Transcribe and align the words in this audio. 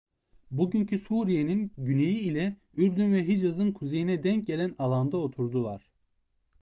Bugünkü 0.51 0.99
Suriye'nin 0.99 1.71
güneyi 1.77 2.17
ile 2.19 2.57
Ürdün 2.77 3.13
ve 3.13 3.27
Hicaz'ın 3.27 3.71
kuzeyine 3.71 4.23
denk 4.23 4.47
gelen 4.47 4.75
alanda 4.79 5.17
oturdular. 5.17 5.91